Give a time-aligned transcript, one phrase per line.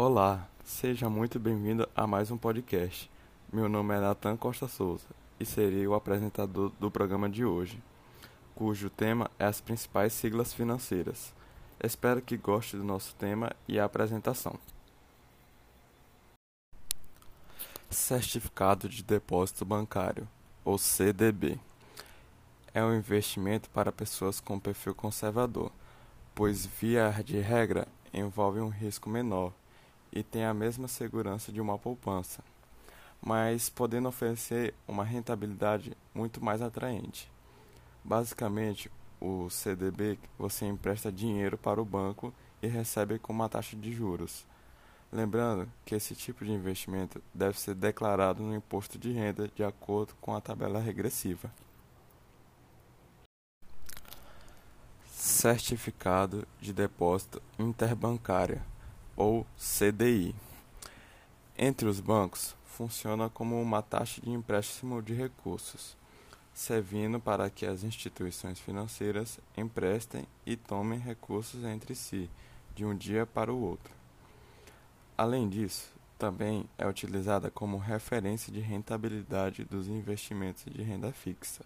[0.00, 3.10] Olá, seja muito bem-vindo a mais um podcast.
[3.52, 5.08] Meu nome é Nathan Costa Souza
[5.40, 7.82] e serei o apresentador do programa de hoje,
[8.54, 11.34] cujo tema é as principais siglas financeiras.
[11.82, 14.54] Espero que goste do nosso tema e a apresentação.
[17.90, 20.28] Certificado de Depósito Bancário,
[20.64, 21.58] ou CDB,
[22.72, 25.72] é um investimento para pessoas com perfil conservador,
[26.36, 29.52] pois, via de regra, envolve um risco menor
[30.12, 32.42] e tem a mesma segurança de uma poupança,
[33.20, 37.30] mas podendo oferecer uma rentabilidade muito mais atraente.
[38.04, 42.32] Basicamente, o CDB você empresta dinheiro para o banco
[42.62, 44.46] e recebe com uma taxa de juros.
[45.10, 50.14] Lembrando que esse tipo de investimento deve ser declarado no imposto de renda de acordo
[50.20, 51.50] com a tabela regressiva.
[55.10, 58.62] Certificado de Depósito Interbancário
[59.18, 60.32] ou CDI.
[61.58, 65.96] Entre os bancos, funciona como uma taxa de empréstimo de recursos,
[66.54, 72.30] servindo para que as instituições financeiras emprestem e tomem recursos entre si,
[72.76, 73.92] de um dia para o outro.
[75.16, 81.64] Além disso, também é utilizada como referência de rentabilidade dos investimentos de renda fixa,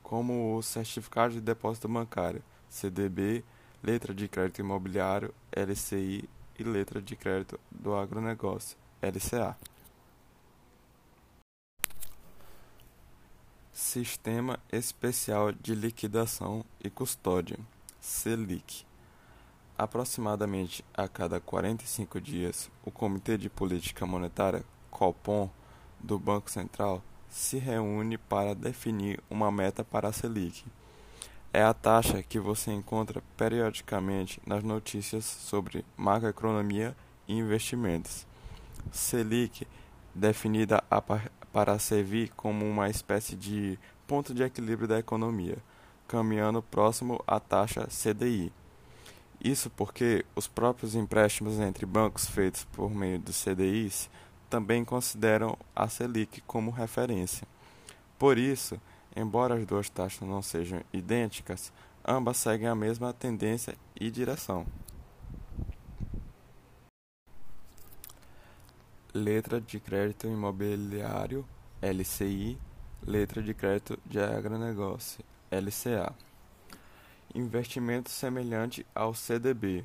[0.00, 3.42] como o Certificado de Depósito Bancário, CDB,
[3.82, 9.56] Letra de Crédito Imobiliário, LCI e letra de crédito do agronegócio, LCA.
[13.72, 17.58] Sistema Especial de Liquidação e Custódia,
[18.00, 18.84] SELIC.
[19.76, 25.50] Aproximadamente a cada 45 dias, o Comitê de Política Monetária, COPOM,
[25.98, 30.64] do Banco Central, se reúne para definir uma meta para a Selic
[31.54, 36.96] é a taxa que você encontra periodicamente nas notícias sobre macroeconomia
[37.28, 38.26] e investimentos.
[38.90, 39.64] Selic,
[40.12, 40.82] definida
[41.52, 45.56] para servir como uma espécie de ponto de equilíbrio da economia,
[46.08, 48.52] caminhando próximo à taxa CDI.
[49.40, 54.10] Isso porque os próprios empréstimos entre bancos feitos por meio dos CDIs
[54.50, 57.46] também consideram a Selic como referência.
[58.18, 58.80] Por isso,
[59.16, 61.72] Embora as duas taxas não sejam idênticas,
[62.04, 64.66] ambas seguem a mesma tendência e direção.
[69.12, 71.46] Letra de crédito imobiliário
[71.80, 72.58] LCI,
[73.06, 76.12] letra de crédito de agronegócio LCA.
[77.32, 79.84] Investimento semelhante ao CDB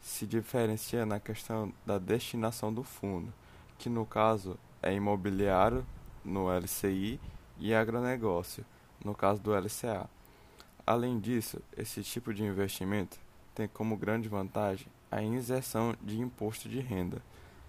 [0.00, 3.32] se diferencia na questão da destinação do fundo,
[3.78, 5.86] que no caso é imobiliário
[6.24, 7.20] no LCI
[7.58, 8.64] e agronegócio,
[9.04, 10.08] no caso do LCA.
[10.86, 13.18] Além disso, esse tipo de investimento
[13.54, 17.22] tem como grande vantagem a inserção de imposto de renda,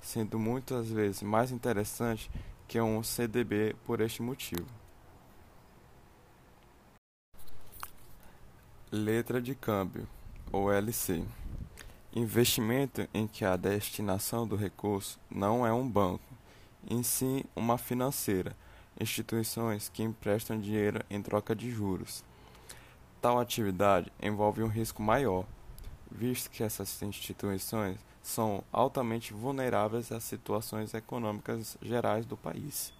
[0.00, 2.30] sendo muitas vezes mais interessante
[2.66, 4.66] que um CDB por este motivo.
[8.90, 10.08] Letra de câmbio,
[10.50, 11.24] ou LC.
[12.14, 16.24] Investimento em que a destinação do recurso não é um banco,
[16.88, 18.56] em si uma financeira
[19.00, 22.24] instituições que emprestam dinheiro em troca de juros.
[23.20, 25.44] Tal atividade envolve um risco maior,
[26.10, 32.92] visto que essas instituições são altamente vulneráveis às situações econômicas gerais do país.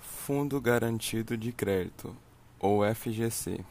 [0.00, 2.16] Fundo Garantido de Crédito,
[2.58, 3.64] ou FGC,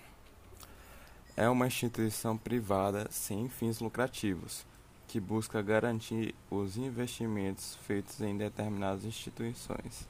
[1.38, 4.66] é uma instituição privada sem fins lucrativos
[5.11, 10.07] que busca garantir os investimentos feitos em determinadas instituições.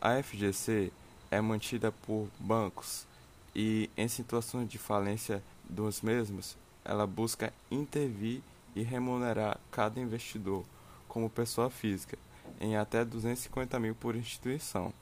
[0.00, 0.92] A FGC
[1.32, 3.04] é mantida por bancos
[3.56, 8.40] e, em situações de falência dos mesmos, ela busca intervir
[8.76, 10.64] e remunerar cada investidor,
[11.08, 12.16] como pessoa física,
[12.60, 14.92] em até 250 mil por instituição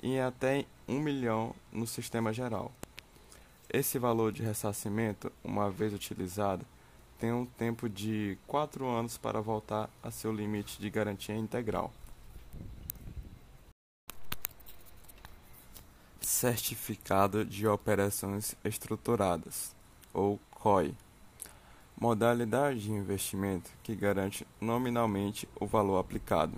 [0.00, 2.70] e em até 1 milhão no sistema geral.
[3.68, 6.64] Esse valor de ressarcimento, uma vez utilizado,
[7.18, 11.92] tem um tempo de quatro anos para voltar a seu limite de garantia integral.
[16.20, 19.74] Certificado de Operações Estruturadas,
[20.12, 20.94] ou COI
[22.00, 26.54] modalidade de investimento que garante nominalmente o valor aplicado,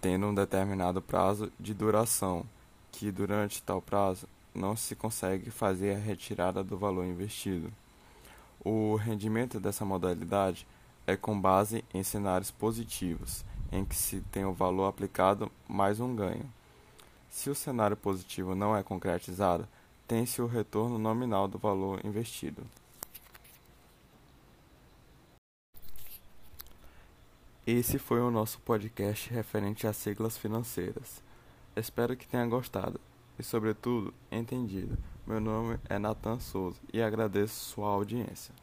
[0.00, 2.46] tendo um determinado prazo de duração,
[2.90, 7.70] que durante tal prazo não se consegue fazer a retirada do valor investido.
[8.62, 10.66] O rendimento dessa modalidade
[11.06, 13.42] é com base em cenários positivos,
[13.72, 16.44] em que se tem o valor aplicado mais um ganho.
[17.30, 19.66] Se o cenário positivo não é concretizado,
[20.06, 22.62] tem-se o retorno nominal do valor investido.
[27.66, 31.22] Esse foi o nosso podcast referente a siglas financeiras.
[31.76, 33.00] Espero que tenha gostado
[33.40, 34.96] e, sobretudo, entendido.
[35.26, 38.54] Meu nome é Nathan Souza e agradeço sua audiência.